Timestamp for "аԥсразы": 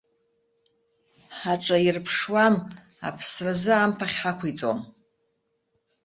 3.07-3.73